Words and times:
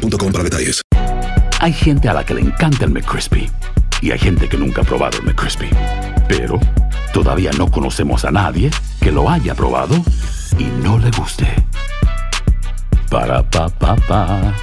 para 0.00 0.44
detalles. 0.44 0.82
Hay 1.60 1.72
gente 1.72 2.08
a 2.08 2.14
la 2.14 2.24
que 2.24 2.34
le 2.34 2.40
encanta 2.40 2.84
el 2.84 2.90
McCrispy 2.90 3.50
y 4.00 4.10
hay 4.10 4.18
gente 4.18 4.48
que 4.48 4.56
nunca 4.56 4.82
ha 4.82 4.84
probado 4.84 5.18
el 5.18 5.24
McCrispy. 5.24 5.68
Pero 6.28 6.58
todavía 7.12 7.50
no 7.58 7.70
conocemos 7.70 8.24
a 8.24 8.30
nadie 8.30 8.70
que 9.00 9.12
lo 9.12 9.28
haya 9.28 9.54
probado 9.54 9.94
y 10.58 10.64
no 10.82 10.98
le 10.98 11.10
guste. 11.10 11.46
Para 13.10 13.42
pa 13.42 13.68
pa 13.68 13.96
pa. 13.96 14.54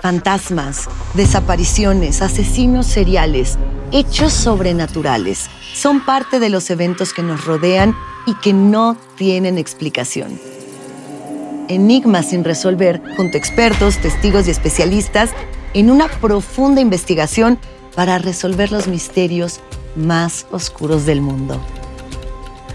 Fantasmas, 0.00 0.88
desapariciones, 1.14 2.22
asesinos 2.22 2.86
seriales, 2.86 3.58
hechos 3.90 4.32
sobrenaturales 4.32 5.50
son 5.74 6.04
parte 6.04 6.38
de 6.38 6.50
los 6.50 6.70
eventos 6.70 7.12
que 7.12 7.22
nos 7.22 7.44
rodean 7.44 7.96
y 8.26 8.34
que 8.34 8.52
no 8.52 8.96
tienen 9.16 9.58
explicación 9.58 10.38
enigmas 11.68 12.30
sin 12.30 12.44
resolver 12.44 13.00
junto 13.16 13.36
a 13.36 13.38
expertos, 13.38 13.98
testigos 13.98 14.48
y 14.48 14.50
especialistas 14.50 15.30
en 15.74 15.90
una 15.90 16.08
profunda 16.08 16.80
investigación 16.80 17.58
para 17.94 18.18
resolver 18.18 18.72
los 18.72 18.88
misterios 18.88 19.60
más 19.96 20.46
oscuros 20.50 21.06
del 21.06 21.20
mundo. 21.20 21.60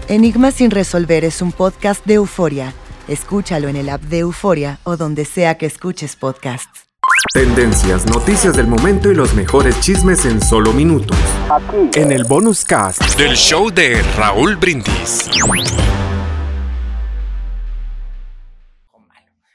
Enigmas 0.08 0.54
sin 0.54 0.70
resolver 0.70 1.24
es 1.24 1.40
un 1.42 1.52
podcast 1.52 2.04
de 2.04 2.14
euforia. 2.14 2.74
Escúchalo 3.08 3.68
en 3.68 3.76
el 3.76 3.88
app 3.88 4.02
de 4.02 4.20
Euforia 4.20 4.78
o 4.84 4.96
donde 4.96 5.24
sea 5.24 5.56
que 5.58 5.66
escuches 5.66 6.16
podcasts. 6.16 6.84
Tendencias, 7.34 8.06
noticias 8.06 8.56
del 8.56 8.66
momento 8.66 9.10
y 9.10 9.14
los 9.14 9.34
mejores 9.34 9.78
chismes 9.80 10.24
en 10.24 10.40
solo 10.40 10.72
minutos. 10.72 11.18
Aquí. 11.50 12.00
En 12.00 12.12
el 12.12 12.24
bonus 12.24 12.64
cast 12.64 13.18
del 13.18 13.34
show 13.34 13.70
de 13.70 14.02
Raúl 14.16 14.56
Brindis. 14.56 15.28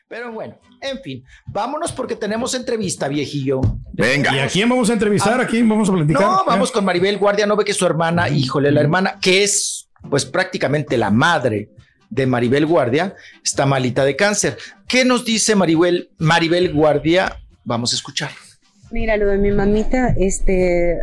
Pero 0.09 0.31
bueno, 0.31 0.57
en 0.81 0.99
fin, 1.03 1.23
vámonos 1.45 1.91
porque 1.91 2.15
tenemos 2.15 2.55
entrevista, 2.55 3.07
viejillo. 3.07 3.61
Venga. 3.93 4.35
¿Y 4.35 4.39
a 4.39 4.47
quién 4.47 4.67
vamos 4.67 4.89
a 4.89 4.93
entrevistar? 4.93 5.39
¿A 5.39 5.45
quién 5.45 5.69
vamos 5.69 5.88
a 5.88 5.93
platicar? 5.93 6.23
No, 6.23 6.43
vamos 6.47 6.71
con 6.71 6.83
Maribel 6.83 7.19
Guardia, 7.19 7.45
no 7.45 7.55
ve 7.55 7.63
que 7.63 7.75
su 7.75 7.85
hermana, 7.85 8.27
híjole, 8.27 8.71
la 8.71 8.81
hermana, 8.81 9.19
que 9.21 9.43
es 9.43 9.88
pues 10.09 10.25
prácticamente 10.25 10.97
la 10.97 11.11
madre 11.11 11.69
de 12.09 12.25
Maribel 12.25 12.66
Guardia, 12.66 13.13
está 13.43 13.67
malita 13.67 14.03
de 14.03 14.16
cáncer. 14.16 14.57
¿Qué 14.88 15.05
nos 15.05 15.25
dice 15.25 15.55
Maribel, 15.55 16.09
Maribel 16.17 16.73
Guardia? 16.73 17.38
Vamos 17.63 17.94
a 17.94 17.95
escuchar. 17.95 18.31
Mira, 18.91 19.16
lo 19.17 19.27
de 19.27 19.38
mi 19.38 19.51
mamita, 19.51 20.16
este, 20.17 20.97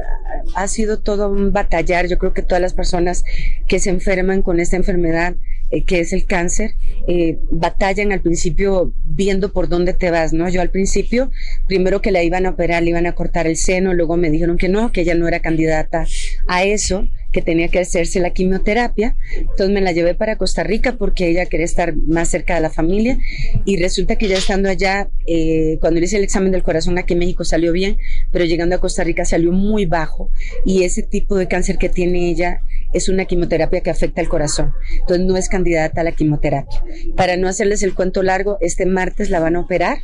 ha 0.57 0.67
sido 0.67 0.99
todo 0.99 1.31
un 1.31 1.53
batallar. 1.53 2.09
Yo 2.09 2.19
creo 2.19 2.35
que 2.35 2.43
todas 2.43 2.61
las 2.61 2.75
personas 2.75 3.23
que 3.69 3.79
se 3.79 3.91
enferman 3.91 4.43
con 4.43 4.59
esta 4.59 4.75
enfermedad, 4.75 5.37
eh, 5.71 5.85
que 5.85 6.01
es 6.01 6.13
el 6.13 6.27
cáncer, 6.27 6.73
eh, 7.09 7.39
batallan 7.51 8.13
al 8.13 8.21
principio 8.21 8.93
viendo 9.05 9.53
por 9.53 9.69
dónde 9.69 9.95
te 9.95 10.11
vas, 10.11 10.33
¿no? 10.33 10.49
Yo 10.49 10.61
al 10.61 10.71
principio, 10.71 11.31
primero 11.67 12.01
que 12.01 12.13
la 12.13 12.23
iban 12.23 12.47
a 12.47 12.51
operar, 12.51 12.83
le 12.83 12.91
iban 12.91 13.07
a 13.07 13.13
cortar 13.13 13.47
el 13.47 13.57
seno, 13.57 13.95
luego 13.95 14.17
me 14.17 14.31
dijeron 14.31 14.59
que 14.59 14.69
no, 14.69 14.93
que 14.93 15.03
ella 15.03 15.15
no 15.15 15.27
era 15.27 15.41
candidata 15.41 16.07
a 16.47 16.65
eso 16.65 17.07
que 17.33 17.43
tenía 17.43 17.69
que 17.69 17.79
hacerse 17.79 18.21
la 18.21 18.31
quimioterapia. 18.31 19.17
Entonces 19.37 19.71
me 19.71 19.81
la 19.81 19.93
llevé 19.93 20.15
para 20.15 20.37
Costa 20.37 20.63
Rica 20.63 20.97
porque 20.99 21.29
ella 21.29 21.47
quería 21.47 21.67
estar 21.67 21.95
más 21.97 22.29
cerca 22.29 22.55
de 22.55 22.61
la 22.61 22.71
familia 22.71 23.19
y 23.65 23.77
resulta 23.81 24.17
que 24.17 24.29
ya 24.29 24.37
estando 24.37 24.69
allá, 24.69 25.09
eh, 25.27 25.79
cuando 25.81 26.01
le 26.01 26.07
hice 26.07 26.17
el 26.17 26.25
examen 26.25 26.53
del 26.53 26.63
corazón 26.63 26.99
aquí 26.99 27.13
en 27.13 27.21
México 27.21 27.45
salió 27.45 27.73
bien, 27.73 27.99
pero 28.33 28.45
llegando 28.45 28.77
a 28.77 28.79
Costa 28.79 29.05
Rica 29.05 29.25
salió 29.25 29.53
muy 29.53 29.87
bajo 29.87 30.31
y 30.65 30.85
ese 30.85 31.03
tipo 31.03 31.37
de 31.37 31.49
cáncer 31.49 31.79
que 31.79 31.89
tiene 31.89 32.31
ella 32.31 32.63
es 32.93 33.09
una 33.09 33.25
quimioterapia 33.25 33.81
que 33.81 33.91
afecta 33.91 34.21
al 34.21 34.29
corazón. 34.29 34.73
Entonces 35.01 35.27
no 35.27 35.37
es 35.37 35.49
candidata 35.49 36.01
a 36.01 36.05
la 36.05 36.13
quimioterapia. 36.13 36.83
Para 37.17 37.37
no 37.37 37.49
hacerles 37.49 37.83
el 37.83 37.95
cuento 37.95 38.23
largo, 38.23 38.59
este 38.61 38.87
martes 38.87 39.31
la 39.31 39.41
van 39.41 39.57
a 39.57 39.61
operar 39.61 39.99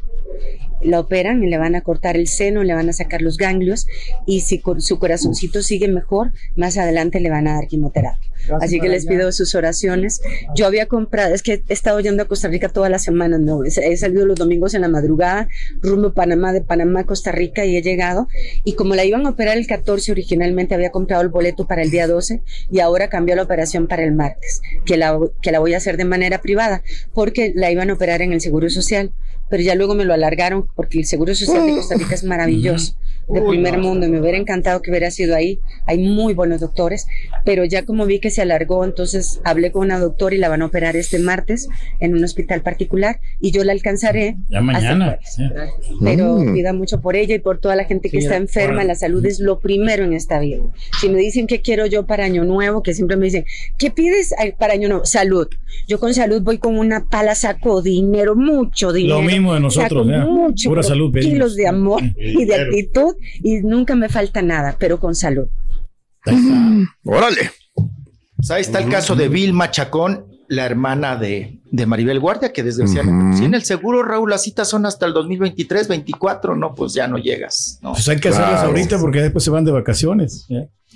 la 0.83 1.01
operan 1.01 1.43
y 1.43 1.49
le 1.49 1.59
van 1.59 1.75
a 1.75 1.81
cortar 1.81 2.17
el 2.17 2.29
seno, 2.29 2.65
le 2.65 2.75
van 2.75 2.89
a 2.89 2.93
sacar 2.93 3.23
los 3.23 3.37
ganglios 3.37 3.87
y 4.27 4.41
si 4.41 4.61
su 4.79 4.99
corazoncito 4.99 5.63
sigue 5.63 5.89
mejor, 5.89 6.33
más 6.57 6.77
adelante 6.77 7.12
le 7.21 7.31
van 7.31 7.49
a 7.49 7.55
dar 7.55 7.67
quimioterapia. 7.67 8.31
Así 8.61 8.81
que 8.81 8.89
les 8.89 9.07
pido 9.07 9.31
sus 9.33 9.55
oraciones. 9.55 10.21
Yo 10.55 10.67
había 10.67 10.87
comprado, 10.87 11.35
es 11.35 11.43
que 11.43 11.63
he 11.69 11.73
estado 11.73 12.01
yendo 12.01 12.23
a 12.23 12.27
Costa 12.27 12.49
Rica 12.49 12.69
todas 12.69 12.91
las 12.91 13.03
semanas, 13.03 13.41
no, 13.41 13.65
he 13.65 13.97
salido 13.97 14.27
los 14.27 14.39
domingos 14.39 14.75
en 14.75 14.83
la 14.83 14.89
madrugada, 14.89 15.49
rumbo 15.81 16.13
Panamá, 16.13 16.53
de 16.53 16.61
Panamá 16.61 17.01
a 17.01 17.05
Costa 17.05 17.33
Rica 17.33 17.65
y 17.65 17.77
he 17.77 17.83
llegado. 17.83 18.29
Y 18.65 18.75
como 18.75 18.95
la 18.95 19.05
iban 19.05 19.27
a 19.27 19.31
operar 19.31 19.57
el 19.57 19.67
14, 19.67 20.13
originalmente 20.13 20.75
había 20.75 20.91
comprado 20.91 21.23
el 21.23 21.29
boleto 21.29 21.67
para 21.67 21.83
el 21.83 21.91
día 21.91 22.07
12 22.07 22.43
y 22.71 22.81
ahora 22.81 23.09
cambió 23.09 23.37
la 23.37 23.43
operación 23.43 23.87
para 23.87 24.05
el 24.05 24.13
martes, 24.13 24.61
que 24.85 24.97
la, 24.97 25.19
que 25.41 25.53
la 25.53 25.61
voy 25.61 25.75
a 25.75 25.77
hacer 25.77 25.97
de 25.97 26.05
manera 26.05 26.41
privada, 26.41 26.83
porque 27.15 27.53
la 27.55 27.71
iban 27.71 27.91
a 27.91 27.95
operar 27.95 28.23
en 28.23 28.33
el 28.33 28.41
Seguro 28.41 28.69
Social 28.71 29.13
pero 29.53 29.63
ya 29.63 29.75
luego 29.75 29.95
me 29.95 30.07
lo 30.07 30.15
alargaron 30.15 30.67
porque 30.75 30.99
el 30.99 31.05
Seguro 31.05 31.35
Social 31.35 31.67
de 31.67 31.75
Costa 31.75 31.95
Rica 31.97 32.15
es 32.15 32.25
maravilloso, 32.25 32.97
de 33.29 33.43
primer 33.43 33.79
mundo, 33.79 34.07
y 34.07 34.11
me 34.11 34.21
hubiera 34.21 34.39
encantado 34.39 34.83
que 34.83 34.91
hubiera 34.91 35.11
sido 35.11 35.35
ahí, 35.35 35.61
hay 35.87 35.99
muy 35.99 36.35
buenos 36.35 36.61
doctores, 36.61 37.07
pero 37.45 37.65
ya 37.65 37.85
como 37.85 38.07
vi 38.07 38.19
que 38.19 38.31
se 38.31 38.43
alargó, 38.43 38.85
entonces 38.85 39.41
hablé 39.45 39.73
con 39.73 39.83
una 39.83 39.99
doctora 39.99 40.35
y 40.35 40.39
la 40.39 40.49
van 40.49 40.63
a 40.63 40.67
operar 40.67 40.97
este 40.97 41.19
martes 41.19 41.69
en 42.01 42.15
un 42.15 42.25
hospital 42.25 42.63
particular 42.63 43.21
y 43.41 43.51
yo 43.53 43.65
la 43.65 43.73
alcanzaré. 43.73 44.37
Ya 44.51 44.61
mañana. 44.61 45.19
Pero 46.03 46.37
mm. 46.37 46.55
pida 46.55 46.73
mucho 46.73 47.01
por 47.01 47.17
ella 47.17 47.35
y 47.35 47.39
por 47.39 47.59
toda 47.59 47.77
la 47.77 47.85
gente 47.85 48.11
que 48.11 48.19
está 48.19 48.37
enferma, 48.37 48.85
la 48.85 48.95
salud 48.95 49.25
es 49.25 49.41
lo 49.41 49.59
primero 49.59 50.05
en 50.05 50.13
esta 50.13 50.39
vida. 50.39 50.63
Si 51.01 51.09
me 51.09 51.19
dicen 51.19 51.47
qué 51.47 51.61
quiero 51.61 51.87
yo 51.87 52.07
para 52.07 52.25
Año 52.25 52.45
Nuevo, 52.45 52.83
que 52.83 52.95
siempre 52.95 53.17
me 53.17 53.27
dicen, 53.27 53.45
¿qué 53.79 53.91
pides 53.91 54.35
para 54.59 54.75
Año 54.75 54.89
Nuevo? 54.89 55.05
Salud. 55.05 55.49
Yo 55.89 55.99
con 55.99 56.13
salud 56.15 56.43
voy 56.43 56.59
con 56.59 56.79
una 56.79 57.07
pala, 57.07 57.35
saco 57.35 57.83
dinero, 57.83 58.37
mucho 58.37 58.93
dinero 58.93 59.21
de 59.55 59.61
nosotros, 59.61 60.07
pura 60.65 60.83
salud. 60.83 61.13
Kilos 61.13 61.57
de 61.57 61.67
amor 61.67 62.03
y 62.17 62.45
de 62.45 62.55
actitud 62.55 63.12
y 63.43 63.61
nunca 63.61 63.95
me 63.95 64.09
falta 64.09 64.43
nada, 64.43 64.77
pero 64.79 64.99
con 64.99 65.15
salud. 65.15 65.49
Órale. 67.05 67.51
Pues 68.37 68.51
ahí 68.51 68.61
está 68.61 68.81
el 68.81 68.91
caso 68.91 69.15
de 69.15 69.29
Vilma 69.29 69.71
Chacón, 69.71 70.27
la 70.49 70.67
hermana 70.67 71.17
de, 71.17 71.61
de 71.71 71.87
Maribel 71.87 72.21
Guardia, 72.21 72.53
que 72.53 72.63
desgraciadamente, 72.63 73.41
uh 73.41 73.45
en 73.45 73.55
el 73.55 73.63
seguro, 73.63 74.03
Raúl, 74.03 74.31
las 74.31 74.43
citas 74.43 74.69
son 74.69 74.85
hasta 74.85 75.07
el 75.07 75.13
2023, 75.13 75.89
24, 75.89 76.57
no, 76.57 76.75
pues 76.75 76.93
ya 76.93 77.09
no 77.09 77.19
llegas. 77.19 77.79
¿no? 77.83 77.93
Pues 77.93 78.09
hay 78.09 78.21
que 78.21 78.29
hacerlas 78.29 78.63
ahorita 78.63 78.99
porque 78.99 79.23
después 79.23 79.45
se 79.45 79.51
van 79.51 79.65
de 79.65 79.73
vacaciones. 79.73 80.47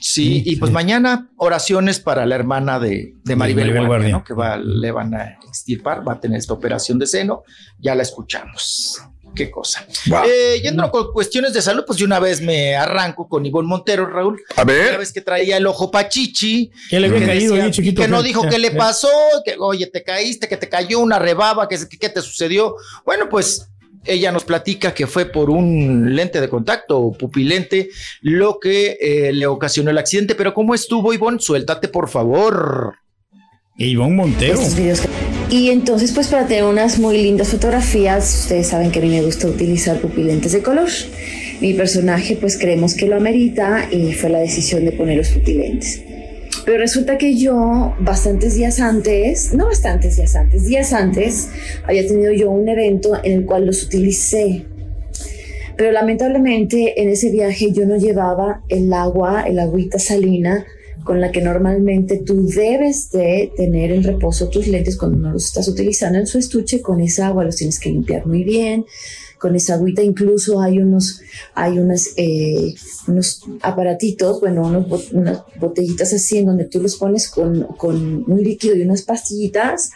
Sí, 0.00 0.42
y 0.44 0.56
pues 0.56 0.72
mañana 0.72 1.30
oraciones 1.36 2.00
para 2.00 2.26
la 2.26 2.34
hermana 2.34 2.78
de, 2.78 3.14
de 3.24 3.36
Maribel, 3.36 3.86
Guardia, 3.86 4.22
que 4.26 4.34
va, 4.34 4.56
le 4.56 4.90
van 4.90 5.14
a 5.14 5.38
extirpar, 5.46 6.06
va 6.06 6.14
a 6.14 6.20
tener 6.20 6.38
esta 6.38 6.52
operación 6.52 6.98
de 6.98 7.06
seno, 7.06 7.44
ya 7.78 7.94
la 7.94 8.02
escuchamos. 8.02 9.00
Qué 9.34 9.50
cosa. 9.50 9.86
Eh, 10.26 10.60
yendo 10.62 10.90
con 10.90 11.12
cuestiones 11.12 11.52
de 11.52 11.60
salud, 11.60 11.84
pues 11.86 11.98
de 11.98 12.06
una 12.06 12.18
vez 12.18 12.40
me 12.40 12.74
arranco 12.74 13.28
con 13.28 13.44
Ivonne 13.44 13.68
Montero, 13.68 14.06
Raúl. 14.06 14.40
A 14.56 14.64
ver. 14.64 14.88
Una 14.90 14.98
vez 14.98 15.12
que 15.12 15.20
traía 15.20 15.58
el 15.58 15.66
ojo 15.66 15.90
pachichi. 15.90 16.70
Que 16.88 16.98
le 16.98 17.08
había 17.08 17.26
caído 17.26 17.54
ahí, 17.54 17.70
chiquito. 17.70 18.00
Que 18.00 18.08
no 18.08 18.22
dijo 18.22 18.48
qué 18.48 18.58
le 18.58 18.70
pasó, 18.70 19.10
que 19.44 19.56
oye, 19.58 19.88
te 19.88 20.02
caíste, 20.02 20.48
que 20.48 20.56
te 20.56 20.70
cayó 20.70 21.00
una 21.00 21.18
rebaba, 21.18 21.68
que 21.68 21.78
qué 22.00 22.08
te 22.08 22.22
sucedió. 22.22 22.76
Bueno, 23.04 23.28
pues 23.28 23.68
ella 24.06 24.33
nos 24.33 24.44
platica 24.44 24.94
que 24.94 25.06
fue 25.06 25.26
por 25.26 25.50
un 25.50 26.14
lente 26.14 26.41
de 26.41 26.49
contacto 26.49 26.99
o 26.99 27.12
pupilente 27.12 27.91
lo 28.23 28.58
que 28.61 28.97
eh, 29.00 29.32
le 29.32 29.47
ocasionó 29.47 29.91
el 29.91 29.99
accidente. 29.99 30.35
Pero 30.35 30.55
¿cómo 30.55 30.75
estuvo, 30.75 31.12
Ivonne? 31.12 31.38
Suéltate, 31.41 31.88
por 31.88 32.08
favor. 32.08 32.94
Ivonne 33.79 34.14
Montero. 34.14 34.58
Y 35.50 35.70
entonces, 35.70 36.12
pues 36.12 36.29
para 36.29 36.47
tener 36.47 36.64
unas 36.64 36.99
muy 36.99 37.19
lindas 37.19 37.49
fotografías, 37.50 38.43
ustedes 38.43 38.69
saben 38.69 38.91
que 38.91 38.99
a 38.99 39.03
mí 39.03 39.08
me 39.11 39.23
gusta 39.23 39.47
utilizar 39.47 40.00
pupilentes 40.00 40.52
de 40.52 40.62
color. 40.62 40.88
Mi 41.61 41.75
personaje, 41.75 42.37
pues 42.37 42.59
creemos 42.59 42.94
que 42.94 43.06
lo 43.06 43.17
amerita 43.17 43.88
y 43.91 44.12
fue 44.12 44.31
la 44.31 44.38
decisión 44.38 44.85
de 44.85 44.93
poner 44.93 45.19
los 45.19 45.29
pupilentes. 45.29 46.02
Pero 46.66 46.78
resulta 46.78 47.16
que 47.16 47.36
yo, 47.36 47.94
bastantes 48.00 48.56
días 48.56 48.80
antes, 48.80 49.54
no 49.54 49.66
bastantes 49.66 50.16
días 50.16 50.34
antes, 50.34 50.66
días 50.66 50.92
antes, 50.92 51.48
había 51.84 52.04
tenido 52.06 52.32
yo 52.32 52.50
un 52.50 52.68
evento 52.68 53.12
en 53.22 53.32
el 53.38 53.46
cual 53.46 53.66
los 53.66 53.84
utilicé. 53.84 54.66
Pero 55.76 55.92
lamentablemente 55.92 57.00
en 57.00 57.08
ese 57.08 57.30
viaje 57.30 57.70
yo 57.70 57.86
no 57.86 57.96
llevaba 57.96 58.62
el 58.68 58.92
agua, 58.92 59.44
el 59.46 59.60
agüita 59.60 60.00
salina 60.00 60.66
con 61.04 61.20
la 61.20 61.30
que 61.30 61.40
normalmente 61.40 62.18
tú 62.18 62.48
debes 62.48 63.12
de 63.12 63.52
tener 63.56 63.92
en 63.92 64.02
reposo 64.02 64.48
tus 64.48 64.66
lentes 64.66 64.96
cuando 64.96 65.18
no 65.18 65.32
los 65.32 65.46
estás 65.46 65.68
utilizando 65.68 66.18
en 66.18 66.26
su 66.26 66.38
estuche, 66.38 66.82
con 66.82 67.00
esa 67.00 67.28
agua 67.28 67.44
los 67.44 67.54
tienes 67.54 67.78
que 67.78 67.90
limpiar 67.90 68.26
muy 68.26 68.42
bien, 68.42 68.84
con 69.38 69.55
esa 69.55 69.75
agüita 69.75 70.03
incluso 70.03 70.61
hay 70.61 70.79
unos, 70.79 71.21
hay 71.55 71.79
unas, 71.79 72.11
eh, 72.17 72.75
unos 73.06 73.43
aparatitos, 73.62 74.41
bueno, 74.41 74.87
unas 75.12 75.43
botellitas 75.61 76.12
así 76.12 76.38
en 76.38 76.47
donde 76.47 76.65
tú 76.65 76.81
los 76.81 76.97
pones 76.97 77.29
con, 77.29 77.65
con 77.77 78.25
un 78.31 78.43
líquido 78.43 78.77
y 78.77 78.83
unas 78.83 79.03
pastillitas 79.03 79.91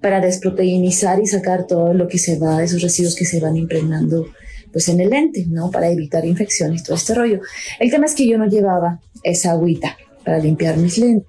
para 0.00 0.20
desproteinizar 0.20 1.20
y 1.20 1.26
sacar 1.26 1.66
todo 1.66 1.94
lo 1.94 2.08
que 2.08 2.18
se 2.18 2.38
va, 2.38 2.62
esos 2.62 2.82
residuos 2.82 3.14
que 3.14 3.24
se 3.24 3.40
van 3.40 3.56
impregnando 3.56 4.26
pues 4.72 4.88
en 4.88 5.00
el 5.00 5.10
lente, 5.10 5.46
¿no? 5.48 5.70
Para 5.70 5.88
evitar 5.88 6.26
infecciones, 6.26 6.82
todo 6.82 6.96
este 6.96 7.14
rollo. 7.14 7.40
El 7.80 7.90
tema 7.90 8.04
es 8.04 8.14
que 8.14 8.26
yo 8.26 8.36
no 8.36 8.46
llevaba 8.46 9.00
esa 9.22 9.52
agüita 9.52 9.96
para 10.24 10.38
limpiar 10.38 10.76
mis 10.76 10.98
lentes. 10.98 11.26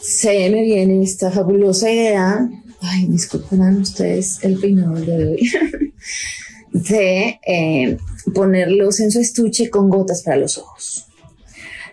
Se 0.00 0.48
me 0.50 0.62
viene 0.62 1.02
esta 1.02 1.30
fabulosa 1.30 1.90
idea, 1.90 2.48
ay, 2.80 3.06
disculpen 3.08 3.60
ustedes 3.80 4.38
el 4.42 4.58
peinado 4.58 4.94
de 4.94 5.28
hoy, 5.28 5.50
de 6.72 7.40
eh, 7.46 7.98
ponerlos 8.34 9.00
en 9.00 9.10
su 9.10 9.20
estuche 9.20 9.70
con 9.70 9.90
gotas 9.90 10.22
para 10.22 10.36
los 10.36 10.58
ojos. 10.58 11.06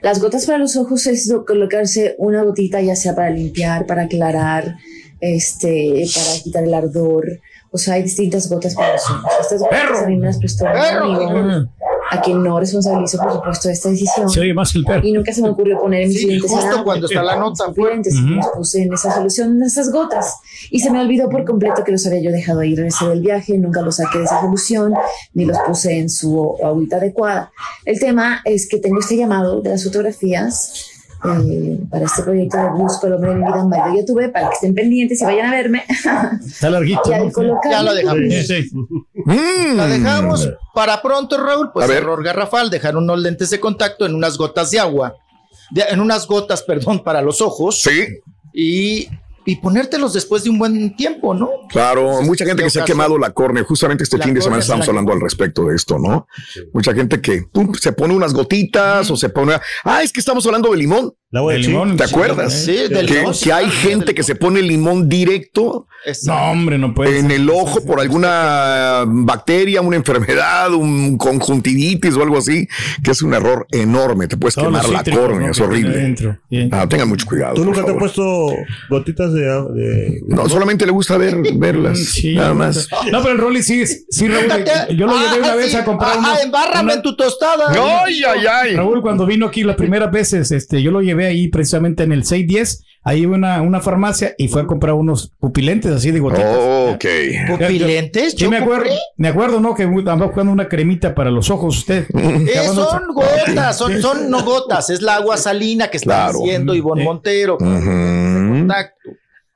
Las 0.01 0.21
gotas 0.21 0.45
para 0.45 0.57
los 0.57 0.77
ojos 0.77 1.05
es 1.07 1.31
colocarse 1.45 2.15
una 2.17 2.43
gotita 2.43 2.81
ya 2.81 2.95
sea 2.95 3.15
para 3.15 3.29
limpiar, 3.29 3.85
para 3.85 4.03
aclarar, 4.03 4.77
este, 5.19 6.05
para 6.13 6.43
quitar 6.43 6.63
el 6.63 6.73
ardor. 6.73 7.41
O 7.71 7.77
sea, 7.77 7.95
hay 7.95 8.03
distintas 8.03 8.49
gotas 8.49 8.75
para 8.75 8.93
los 8.93 9.09
ojos. 9.09 9.31
Estas 9.41 9.59
gotas 9.59 10.03
a 10.03 10.07
mí 10.07 10.17
me 10.17 10.27
las 10.27 10.37
prestó 10.37 10.63
un 10.63 10.71
amigo 10.71 11.69
a 12.11 12.21
quien 12.21 12.43
no 12.43 12.59
responsabilizo, 12.59 13.17
por 13.19 13.33
supuesto, 13.33 13.67
de 13.67 13.73
esta 13.73 13.89
decisión. 13.89 14.29
Se 14.29 14.39
oye 14.39 14.53
más 14.53 14.73
el 14.75 14.83
perro. 14.83 15.05
Y 15.07 15.11
nunca 15.11 15.31
se 15.33 15.41
me 15.41 15.49
ocurrió 15.49 15.79
poner 15.79 16.03
en 16.03 16.09
mis 16.09 16.19
Sí, 16.21 16.39
justo 16.39 16.57
agua, 16.57 16.83
cuando 16.83 17.07
está 17.07 17.23
la 17.23 17.35
nota, 17.35 17.67
mis 17.67 17.75
fue. 17.75 17.89
lentes, 17.91 18.13
y 18.15 18.21
los 18.35 18.47
puse 18.47 18.83
en 18.83 18.93
esa 18.93 19.13
solución, 19.13 19.57
en 19.57 19.63
esas 19.63 19.91
gotas. 19.91 20.37
Y 20.71 20.79
se 20.79 20.91
me 20.91 20.99
olvidó 21.01 21.29
por 21.29 21.45
completo 21.45 21.83
que 21.83 21.91
los 21.91 22.05
había 22.07 22.21
yo 22.21 22.31
dejado 22.31 22.59
ahí. 22.61 22.75
Regresé 22.75 23.07
del 23.07 23.21
viaje, 23.21 23.57
nunca 23.57 23.81
los 23.81 23.97
saqué 23.97 24.17
de 24.19 24.23
esa 24.25 24.41
solución, 24.41 24.93
ni 25.33 25.45
los 25.45 25.57
puse 25.67 25.99
en 25.99 26.09
su 26.09 26.55
agüita 26.63 26.97
adecuada. 26.97 27.51
El 27.85 27.99
tema 27.99 28.41
es 28.45 28.67
que 28.67 28.77
tengo 28.77 28.99
este 28.99 29.15
llamado 29.17 29.61
de 29.61 29.69
las 29.69 29.83
fotografías 29.83 30.85
eh, 31.25 31.79
para 31.89 32.05
este 32.05 32.23
proyecto 32.23 32.57
de 32.57 32.69
Busco 32.69 33.07
el 33.07 33.13
hombre 33.13 33.29
de 33.31 33.35
mi 33.37 33.45
vida 33.45 33.59
en 33.59 33.69
Baile 33.69 33.91
de 33.91 33.97
YouTube, 34.01 34.31
para 34.31 34.49
que 34.49 34.55
estén 34.55 34.73
pendientes 34.75 35.21
y 35.21 35.25
vayan 35.25 35.47
a 35.47 35.51
verme. 35.51 35.83
Está 36.45 36.69
larguito. 36.69 37.01
y 37.09 37.13
al 37.13 37.25
¿no? 37.27 37.31
colocar 37.31 37.71
Ya 37.71 37.83
lo 37.83 37.93
dejamos. 37.93 38.23
Sí, 38.29 38.43
sí. 38.63 38.69
Mm. 39.25 39.75
La 39.77 39.87
dejamos 39.87 40.49
para 40.73 41.01
pronto, 41.01 41.37
Raúl. 41.43 41.71
Pues 41.73 41.83
A 41.85 41.87
ver. 41.87 41.97
error 42.03 42.23
garrafal, 42.23 42.69
dejar 42.69 42.95
unos 42.95 43.19
lentes 43.19 43.49
de 43.49 43.59
contacto 43.59 44.05
en 44.05 44.15
unas 44.15 44.37
gotas 44.37 44.71
de 44.71 44.79
agua, 44.79 45.15
de- 45.71 45.83
en 45.89 45.99
unas 45.99 46.25
gotas, 46.27 46.63
perdón, 46.67 47.03
para 47.03 47.21
los 47.21 47.41
ojos 47.41 47.81
Sí, 47.81 48.05
y, 48.53 49.09
y 49.45 49.55
ponértelos 49.57 50.13
después 50.13 50.43
de 50.43 50.49
un 50.49 50.59
buen 50.59 50.95
tiempo, 50.95 51.33
¿no? 51.33 51.49
claro. 51.69 52.21
Mucha 52.21 52.45
gente 52.45 52.63
que 52.63 52.69
se 52.69 52.81
ha 52.81 52.85
quemado 52.85 53.17
la 53.17 53.31
córnea. 53.31 53.63
Justamente 53.63 54.03
este 54.03 54.17
fin 54.19 54.33
de 54.33 54.41
semana 54.41 54.61
estamos 54.61 54.87
hablando 54.87 55.11
al 55.11 55.21
respecto 55.21 55.65
de 55.65 55.75
esto, 55.75 55.97
¿no? 55.97 56.27
Mucha 56.73 56.93
gente 56.93 57.21
que 57.21 57.43
pum, 57.51 57.73
se 57.73 57.91
pone 57.93 58.13
unas 58.13 58.33
gotitas 58.33 59.09
o 59.09 59.15
se 59.15 59.29
pone. 59.29 59.53
Ah, 59.83 60.03
es 60.03 60.11
que 60.11 60.19
estamos 60.19 60.45
hablando 60.45 60.71
de 60.71 60.77
limón. 60.77 61.13
La 61.31 61.41
de 61.45 61.59
limón. 61.59 61.95
¿Te 61.95 62.05
acuerdas? 62.05 62.53
Sí, 62.65 62.71
del 62.89 63.05
Que, 63.05 63.13
limón, 63.19 63.33
que 63.43 63.53
hay 63.53 63.69
gente 63.69 64.15
que 64.15 64.23
se 64.23 64.33
pone 64.35 64.61
limón 64.63 65.07
directo. 65.07 65.85
No, 66.25 66.51
hombre, 66.51 66.77
no 66.77 66.93
puede 66.95 67.19
en 67.19 67.27
ser. 67.27 67.41
el 67.41 67.49
ojo 67.49 67.85
por 67.85 67.99
alguna 67.99 69.03
bacteria, 69.05 69.81
una 69.81 69.97
enfermedad, 69.97 70.73
un 70.73 71.17
conjuntivitis 71.17 72.15
o 72.15 72.23
algo 72.23 72.37
así, 72.37 72.67
que 73.03 73.11
es 73.11 73.21
un 73.21 73.33
error 73.33 73.67
enorme. 73.71 74.27
Te 74.27 74.37
puedes 74.37 74.55
Todos 74.55 74.67
quemar 74.67 74.89
la 74.89 75.03
córnea, 75.03 75.47
¿no? 75.47 75.51
es 75.51 75.59
horrible. 75.59 76.15
Ah, 76.71 76.87
tengan 76.87 77.09
mucho 77.09 77.25
cuidado. 77.27 77.53
¿Tú 77.55 77.65
nunca 77.65 77.83
te 77.83 77.91
has 77.91 77.97
puesto 77.97 78.55
gotitas 78.89 79.33
de, 79.33 79.41
de- 79.41 80.21
No, 80.27 80.47
solamente 80.49 80.85
le 80.85 80.91
gusta 80.93 81.17
ver, 81.17 81.35
verlas. 81.55 81.99
Sí, 81.99 82.33
nada 82.35 82.53
más. 82.53 82.87
No, 83.11 83.21
pero 83.21 83.33
el 83.33 83.37
Rolly 83.37 83.61
sí, 83.61 83.83
sí, 84.09 84.27
Raúl. 84.29 84.47
Yo 84.95 85.05
lo 85.05 85.13
llevé 85.19 85.39
una 85.39 85.51
Ah, 85.51 85.55
vez 85.55 85.71
sí. 85.71 85.77
a 85.77 85.83
comprar 85.83 86.11
Ajá, 86.11 86.19
unos- 86.31 86.43
embárrame 86.43 86.83
una- 86.85 86.93
en 86.93 87.01
tu 87.03 87.15
tostada. 87.15 87.65
Ay, 88.03 88.21
ay, 88.23 88.45
ay. 88.49 88.75
Raúl, 88.75 89.01
cuando 89.01 89.25
vino 89.25 89.45
aquí 89.47 89.63
las 89.63 89.75
primeras 89.75 90.09
veces, 90.11 90.49
este, 90.51 90.81
yo 90.81 90.91
lo 90.91 91.01
llevé 91.01 91.18
ahí 91.27 91.47
precisamente 91.49 92.03
en 92.03 92.11
el 92.11 92.23
610, 92.25 92.83
ahí 93.03 93.25
una, 93.25 93.61
una 93.61 93.79
farmacia 93.79 94.35
y 94.37 94.47
fue 94.49 94.61
a 94.61 94.65
comprar 94.67 94.93
unos 94.93 95.33
pupilentes 95.39 95.91
así 95.91 96.11
de 96.11 96.19
gotitas. 96.19 96.57
Oh, 96.59 96.91
ok. 96.95 97.05
Pupilentes, 97.47 98.35
yo 98.35 98.49
me 98.49 98.57
acuerdo, 98.57 98.83
compré. 98.85 98.97
me 99.17 99.27
acuerdo, 99.29 99.59
¿no? 99.59 99.73
Que 99.75 99.83
andaba 99.83 100.25
buscando 100.25 100.51
una 100.51 100.67
cremita 100.67 101.15
para 101.15 101.31
los 101.31 101.49
ojos 101.49 101.77
usted. 101.79 102.05
Eh, 102.49 102.67
son 102.73 103.03
gotas, 103.13 103.77
son, 103.77 104.01
son 104.01 104.29
no 104.29 104.43
gotas, 104.43 104.89
es 104.89 105.01
la 105.01 105.15
agua 105.15 105.37
salina 105.37 105.89
que 105.89 105.97
está 105.97 106.25
Claro. 106.25 106.39
diciendo 106.39 106.73
Ivonne 106.75 107.01
Sí. 107.01 107.07
Montero. 107.07 107.57
Ujú. 107.59 108.67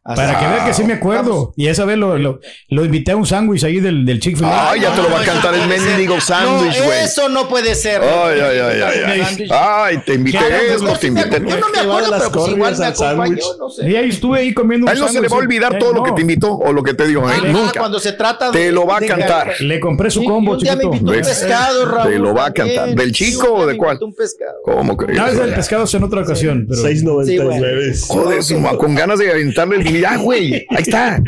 Para 0.03 0.37
que 0.37 0.45
vean 0.45 0.65
que 0.67 0.73
sí 0.73 0.83
me 0.83 0.93
acuerdo. 0.93 1.53
Y 1.55 1.67
esa 1.67 1.85
vez 1.85 1.97
lo, 1.97 2.17
lo, 2.17 2.41
lo 2.67 2.83
invité 2.85 3.13
a 3.13 3.15
un 3.15 3.25
sándwich 3.25 3.63
ahí 3.63 3.79
del, 3.79 4.05
del 4.05 4.19
chick 4.19 4.37
Ay, 4.43 4.81
ya 4.81 4.93
te 4.93 5.01
lo 5.01 5.09
va 5.09 5.21
a 5.21 5.23
cantar 5.23 5.53
el 5.55 5.65
mendigo 5.67 6.19
sándwich, 6.19 6.77
No, 6.79 6.83
güey. 6.85 6.99
eso 7.05 7.29
no 7.29 7.47
puede 7.47 7.73
ser. 7.73 8.01
Ay, 8.01 8.39
ay, 8.39 8.59
ay, 8.59 8.81
ay, 8.81 9.21
ay. 9.39 9.47
Ay, 9.49 9.97
te 10.05 10.15
invité 10.15 10.39
¿Qué? 10.39 10.73
esto, 10.73 10.93
te 10.99 11.07
invité. 11.07 11.41
Yo 11.47 11.57
no 11.57 11.69
me 11.69 11.77
Llevaba 11.79 11.99
acuerdo, 11.99 12.11
las 12.11 12.19
pero 12.19 12.31
pues 12.33 12.51
igual 12.51 12.77
me 12.77 12.85
al 12.85 12.91
acompañó, 12.91 13.17
sándwich. 13.37 13.43
no 13.59 13.69
sé. 13.69 13.89
Y 13.89 13.95
ahí 13.95 14.09
estuve 14.09 14.39
ahí 14.39 14.53
comiendo 14.53 14.85
un 14.85 14.89
A 14.89 14.93
él 14.93 14.99
no 14.99 15.07
se 15.07 15.13
le 15.13 15.19
va 15.21 15.25
a 15.27 15.29
sándwich. 15.29 15.45
olvidar 15.47 15.75
Eh, 15.75 15.79
todo 15.79 15.93
lo 15.93 15.99
no. 15.99 16.03
que 16.03 16.11
te 16.11 16.21
invitó 16.21 16.51
o 16.53 16.73
lo 16.73 16.83
que 16.83 16.93
te 16.93 17.07
dijo, 17.07 17.29
¿eh? 17.29 17.33
Ah, 17.37 17.47
Nunca. 17.47 17.79
Cuando 17.79 17.99
se 17.99 18.11
trata 18.13 18.51
de. 18.51 18.59
Te 18.59 18.71
lo 18.73 18.85
va 18.85 18.97
a 18.97 19.01
cantar. 19.01 19.53
Le 19.61 19.79
compré 19.79 20.11
su 20.11 20.19
Sí, 20.19 20.25
combo, 20.27 20.51
y 20.51 20.55
un 20.55 20.59
día 20.63 20.75
me 20.75 20.83
chiquito. 20.83 20.97
invitó 20.97 21.17
un 21.17 21.23
pescado, 21.33 21.85
Raúl. 21.85 22.11
Te 22.11 22.19
lo 22.19 22.33
va 22.33 22.45
a 22.47 22.53
cantar. 22.53 22.89
¿Del 22.93 23.15
Sí, 23.15 23.31
chico 23.31 23.53
o 23.53 23.65
de 23.65 23.77
cuál? 23.77 23.97
un 24.01 24.13
pescado. 24.13 24.51
¿Cómo 24.65 24.97
crees? 24.97 25.17
No, 25.17 25.27
es 25.27 25.37
del 25.37 25.53
pescado 25.53 25.85
en 25.93 26.03
otra 26.03 26.21
ocasión. 26.23 26.65
Pero... 26.69 26.81
6.99. 26.81 28.07
Joder, 28.07 28.77
con 28.77 28.95
ganas 28.95 29.19
de 29.19 29.31
aventarle 29.31 29.77
el 29.77 29.83
ya, 30.01 30.17
güey. 30.17 30.65
Ahí 30.69 30.81
está. 30.81 31.21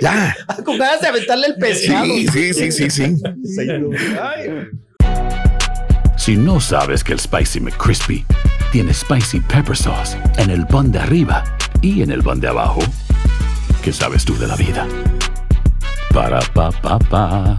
Ya. 0.00 0.36
Con 0.64 0.78
ganas 0.78 1.00
de 1.00 1.08
aventarle 1.08 1.46
el 1.48 1.56
pescado. 1.56 2.04
Sí, 2.04 2.28
sí, 2.28 2.54
sí, 2.54 2.72
sí, 2.72 2.90
sí. 2.90 3.02
6.99. 3.02 4.70
Si 6.16 6.36
no 6.36 6.60
sabes 6.60 7.02
que 7.02 7.14
el 7.14 7.20
Spicy 7.20 7.60
McCrispy 7.60 8.26
tiene 8.72 8.92
Spicy 8.92 9.40
Pepper 9.40 9.76
Sauce 9.76 10.16
en 10.36 10.50
el 10.50 10.66
pan 10.66 10.92
de 10.92 10.98
arriba 10.98 11.44
y 11.80 12.02
en 12.02 12.10
el 12.10 12.22
pan 12.22 12.40
de 12.40 12.48
abajo, 12.48 12.80
¿qué 13.82 13.92
sabes 13.92 14.24
tú 14.24 14.36
de 14.38 14.46
la 14.46 14.56
vida? 14.56 14.86
Para, 16.12 16.40
pa, 16.52 16.70
pa, 16.70 16.98
pa. 16.98 17.58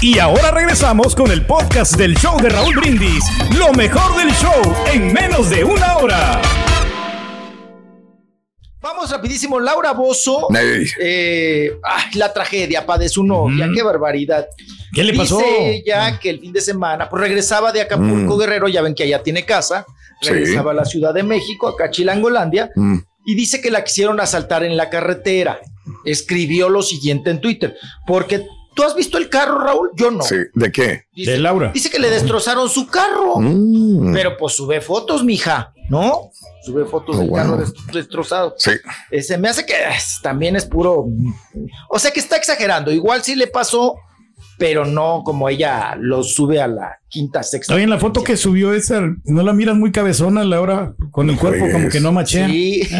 Y 0.00 0.18
ahora 0.18 0.50
regresamos 0.50 1.14
con 1.14 1.30
el 1.30 1.44
podcast 1.46 1.96
del 1.96 2.16
show 2.16 2.38
de 2.40 2.50
Raúl 2.50 2.76
Brindis. 2.76 3.24
Lo 3.58 3.72
mejor 3.72 4.16
del 4.16 4.30
show 4.34 4.52
en 4.92 5.12
menos 5.12 5.50
de 5.50 5.64
una 5.64 5.96
hora. 5.96 6.40
Vamos 8.80 9.10
rapidísimo, 9.10 9.58
Laura 9.58 9.92
Bozo. 9.92 10.48
Eh, 11.00 11.72
ay, 11.82 12.04
la 12.14 12.32
tragedia, 12.32 12.86
pa, 12.86 12.98
de 12.98 13.08
su 13.08 13.24
novia, 13.24 13.68
qué 13.74 13.82
barbaridad. 13.82 14.46
¿Qué 14.92 15.02
le 15.02 15.14
pasó? 15.14 15.38
Dice 15.38 15.76
ella 15.84 16.18
que 16.20 16.30
el 16.30 16.40
fin 16.40 16.52
de 16.52 16.60
semana, 16.60 17.08
pues 17.08 17.20
regresaba 17.22 17.72
de 17.72 17.80
Acapulco 17.80 18.36
Mm. 18.36 18.38
Guerrero, 18.38 18.68
ya 18.68 18.82
ven 18.82 18.94
que 18.94 19.02
allá 19.02 19.22
tiene 19.22 19.44
casa, 19.44 19.84
Sí. 20.20 20.28
regresaba 20.30 20.70
a 20.70 20.74
la 20.74 20.84
Ciudad 20.84 21.12
de 21.12 21.22
México, 21.24 21.66
acá 21.68 21.86
a 21.86 21.90
Chilangolandia, 21.90 22.70
Mm. 22.76 22.98
y 23.26 23.34
dice 23.34 23.60
que 23.60 23.70
la 23.72 23.82
quisieron 23.82 24.20
asaltar 24.20 24.62
en 24.62 24.76
la 24.76 24.88
carretera. 24.88 25.58
Escribió 26.04 26.68
lo 26.68 26.82
siguiente 26.82 27.30
en 27.30 27.40
Twitter, 27.40 27.76
porque 28.06 28.46
tú 28.76 28.84
has 28.84 28.94
visto 28.94 29.18
el 29.18 29.28
carro, 29.28 29.58
Raúl, 29.58 29.90
yo 29.96 30.10
no. 30.12 30.22
Sí, 30.22 30.36
¿de 30.54 30.70
qué? 30.70 31.06
Dice, 31.14 31.32
De 31.32 31.38
Laura. 31.38 31.72
Dice 31.74 31.90
que 31.90 31.98
le 31.98 32.10
destrozaron 32.10 32.68
su 32.68 32.86
carro, 32.86 33.40
Mm. 33.40 34.12
pero 34.12 34.36
pues 34.36 34.54
sube 34.54 34.80
fotos, 34.80 35.24
mija, 35.24 35.72
¿no? 35.90 36.30
Sube 36.64 36.84
fotos 36.84 37.16
Oh, 37.16 37.20
del 37.20 37.28
wow. 37.30 37.36
carro 37.38 37.56
des- 37.56 37.72
destrozado. 37.92 38.54
Sí. 38.58 38.72
Eh, 39.10 39.22
se 39.22 39.38
me 39.38 39.48
hace 39.48 39.64
que 39.66 39.72
eh, 39.72 39.96
también 40.22 40.54
es 40.56 40.64
puro. 40.66 41.06
O 41.90 41.98
sea 41.98 42.10
que 42.12 42.20
está 42.20 42.36
exagerando. 42.36 42.92
Igual 42.92 43.22
sí 43.22 43.34
le 43.34 43.46
pasó, 43.46 43.96
pero 44.58 44.84
no 44.84 45.22
como 45.24 45.48
ella 45.48 45.96
lo 45.98 46.22
sube 46.22 46.60
a 46.60 46.66
la 46.66 46.98
quinta, 47.08 47.42
sexta. 47.42 47.72
Está 47.72 47.76
bien 47.76 47.88
la 47.90 47.98
foto 47.98 48.22
que 48.24 48.36
subió 48.36 48.72
esa, 48.74 49.00
no 49.24 49.42
la 49.42 49.52
miras 49.52 49.76
muy 49.76 49.92
cabezona, 49.92 50.44
Laura, 50.44 50.94
con 51.12 51.30
el 51.30 51.38
cuerpo 51.38 51.66
como 51.72 51.88
que 51.88 52.00
no 52.00 52.12
machea. 52.12 52.46
Sí. 52.48 52.82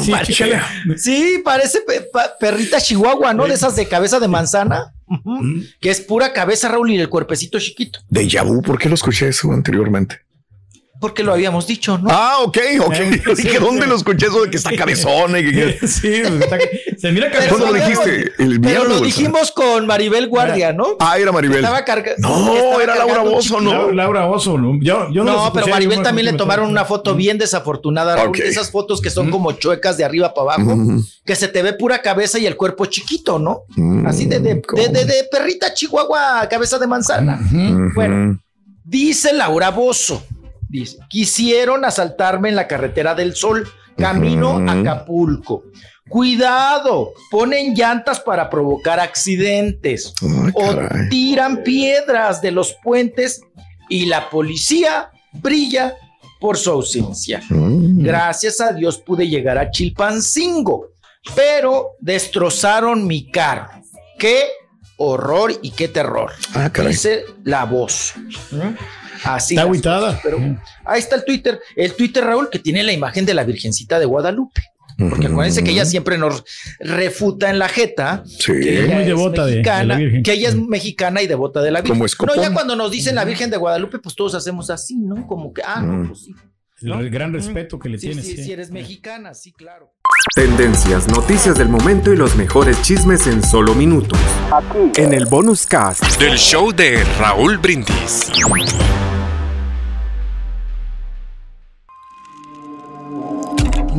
Sí, 0.00 0.10
fíjale. 0.24 0.58
Sí, 0.96 1.42
parece 1.44 1.80
pe- 1.86 2.08
pa- 2.10 2.32
perrita 2.40 2.80
chihuahua, 2.80 3.34
¿no? 3.34 3.46
De 3.46 3.52
esas 3.52 3.76
de 3.76 3.86
cabeza 3.86 4.18
de 4.20 4.26
manzana. 4.26 4.94
Ujú. 5.24 5.62
Que 5.80 5.90
es 5.90 6.00
pura 6.00 6.32
cabeza, 6.32 6.68
Raúl, 6.68 6.90
y 6.90 6.98
el 6.98 7.08
cuerpecito 7.08 7.58
chiquito. 7.58 8.00
De 8.08 8.26
Yabu, 8.26 8.62
¿por 8.62 8.78
qué 8.78 8.88
lo 8.88 8.94
escuché 8.94 9.28
eso 9.28 9.52
anteriormente? 9.52 10.20
Porque 11.02 11.22
lo 11.24 11.32
habíamos 11.32 11.66
dicho, 11.66 11.98
¿no? 11.98 12.08
Ah, 12.10 12.36
ok, 12.42 12.58
ok. 12.86 12.94
Eh, 12.94 13.22
Yo 13.26 13.34
dije, 13.34 13.58
¿dónde 13.58 13.88
lo 13.88 13.96
escuché 13.96 14.26
eso 14.26 14.44
de 14.44 14.50
que 14.50 14.56
está 14.56 14.70
cabezona? 14.76 15.40
y 15.40 15.50
que- 15.52 15.86
Sí, 15.88 16.12
está 16.14 16.56
que- 16.58 16.94
se 16.96 17.10
mira 17.10 17.28
Pero 17.30 17.48
¿Cuándo 17.48 17.66
lo 17.66 17.72
dijiste? 17.74 18.32
El 18.38 18.60
Pero 18.60 18.84
lo 18.84 19.00
dijimos 19.00 19.50
con 19.50 19.84
Maribel 19.86 20.28
Guardia, 20.28 20.72
¿no? 20.72 20.96
Ah, 21.00 21.18
era 21.18 21.32
Maribel. 21.32 21.56
Estaba 21.58 21.84
carga- 21.84 22.14
No, 22.18 22.54
estaba 22.54 22.82
era 22.84 22.94
Laura 22.96 23.22
Bozo. 23.22 23.60
¿no? 23.60 23.90
Laura, 23.90 24.26
Oso, 24.26 24.56
¿no? 24.56 24.78
yo, 24.80 25.08
yo 25.12 25.24
no, 25.24 25.32
No, 25.46 25.52
pero 25.52 25.66
Maribel 25.66 26.02
también 26.02 26.26
le 26.26 26.32
tomaron 26.34 26.70
una 26.70 26.84
foto 26.84 27.16
bien 27.16 27.36
desafortunada, 27.36 28.14
Raúl, 28.14 28.28
Ok. 28.28 28.36
de 28.38 28.48
esas 28.48 28.70
fotos 28.70 29.00
que 29.02 29.10
son 29.10 29.28
como 29.30 29.50
chuecas 29.52 29.96
de 29.96 30.04
arriba 30.04 30.32
para 30.32 30.54
abajo, 30.54 30.76
Mm. 30.76 31.02
que 31.26 31.34
se 31.34 31.48
te 31.48 31.62
ve 31.62 31.72
pura 31.72 32.00
cabeza 32.00 32.38
y 32.38 32.46
el 32.46 32.56
cuerpo 32.56 32.86
chiquito, 32.86 33.40
¿no? 33.40 33.62
Mm, 33.76 34.06
Así 34.06 34.26
de, 34.26 34.38
de, 34.38 34.54
de- 34.54 34.88
de- 34.88 35.04
de 35.04 35.24
perrita 35.32 35.74
chihuahua, 35.74 36.46
cabeza 36.48 36.78
de 36.78 36.86
manzana. 36.86 37.40
Bueno, 37.96 38.38
dice 38.84 39.32
Laura 39.32 39.70
Bozo, 39.70 40.22
dice, 40.72 40.98
quisieron 41.08 41.84
asaltarme 41.84 42.48
en 42.48 42.56
la 42.56 42.66
carretera 42.66 43.14
del 43.14 43.36
Sol, 43.36 43.68
camino 43.96 44.58
a 44.66 44.72
Acapulco. 44.72 45.64
Cuidado, 46.08 47.12
ponen 47.30 47.74
llantas 47.74 48.20
para 48.20 48.50
provocar 48.50 48.98
accidentes 48.98 50.14
o 50.54 50.74
tiran 51.10 51.62
piedras 51.62 52.42
de 52.42 52.50
los 52.50 52.74
puentes 52.82 53.42
y 53.88 54.06
la 54.06 54.28
policía 54.28 55.10
brilla 55.32 55.94
por 56.40 56.58
su 56.58 56.70
ausencia. 56.70 57.40
Mm. 57.48 58.02
Gracias 58.02 58.60
a 58.60 58.72
Dios 58.72 58.98
pude 58.98 59.28
llegar 59.28 59.58
a 59.58 59.70
Chilpancingo, 59.70 60.88
pero 61.36 61.92
destrozaron 62.00 63.06
mi 63.06 63.30
carro. 63.30 63.70
Qué 64.18 64.48
horror 64.96 65.52
y 65.62 65.70
qué 65.70 65.88
terror. 65.88 66.32
Ah. 66.54 66.70
Dice 66.86 67.24
la 67.44 67.64
voz. 67.64 68.14
¿Mm? 68.50 69.01
Así. 69.24 69.54
Está 69.56 69.68
cosas, 69.68 70.20
pero 70.22 70.38
ahí 70.84 70.98
está 70.98 71.16
el 71.16 71.24
Twitter. 71.24 71.60
El 71.76 71.94
Twitter, 71.94 72.24
Raúl, 72.24 72.50
que 72.50 72.58
tiene 72.58 72.82
la 72.82 72.92
imagen 72.92 73.24
de 73.26 73.34
la 73.34 73.44
Virgencita 73.44 73.98
de 73.98 74.06
Guadalupe. 74.06 74.62
Porque 74.98 75.26
acuérdense 75.26 75.64
que 75.64 75.70
ella 75.72 75.84
siempre 75.84 76.16
nos 76.18 76.44
refuta 76.78 77.50
en 77.50 77.58
la 77.58 77.68
jeta. 77.68 78.22
Sí. 78.26 78.52
que 78.52 78.78
Es 78.78 78.84
ella 78.84 78.94
muy 78.96 79.04
devota 79.04 79.46
de- 79.46 79.56
de 79.56 79.56
la 79.56 79.62
mexicana, 79.62 79.96
Virgen. 79.96 80.22
Que 80.22 80.32
ella 80.34 80.48
es 80.50 80.56
mexicana 80.56 81.22
y 81.22 81.26
devota 81.26 81.62
de 81.62 81.70
la 81.70 81.80
Virgen. 81.80 82.06
Como 82.18 82.34
no, 82.34 82.40
ya 82.42 82.52
cuando 82.52 82.76
nos 82.76 82.90
dicen 82.90 83.14
la 83.14 83.24
Virgen 83.24 83.50
de 83.50 83.56
Guadalupe, 83.56 83.98
pues 83.98 84.14
todos 84.14 84.34
hacemos 84.34 84.70
así, 84.70 84.96
¿no? 84.98 85.26
Como 85.26 85.52
que, 85.52 85.62
ah, 85.64 85.80
no, 85.82 86.08
pues 86.08 86.24
sí. 86.24 86.34
El 86.82 87.10
gran 87.10 87.32
respeto 87.32 87.78
que 87.78 87.88
le 87.88 87.96
Sí, 87.98 88.08
tienes. 88.08 88.26
sí, 88.26 88.36
sí. 88.36 88.42
si 88.44 88.52
eres 88.52 88.70
mexicana, 88.72 89.34
sí, 89.34 89.52
claro. 89.52 89.92
Tendencias, 90.34 91.06
noticias 91.08 91.56
del 91.56 91.68
momento 91.68 92.12
y 92.12 92.16
los 92.16 92.34
mejores 92.36 92.80
chismes 92.82 93.26
en 93.28 93.42
solo 93.42 93.74
minutos. 93.74 94.18
En 94.96 95.14
el 95.14 95.26
bonus 95.26 95.64
cast 95.64 96.02
Del 96.20 96.36
show 96.36 96.72
de 96.72 97.02
Raúl 97.20 97.58
Brindis. 97.58 98.30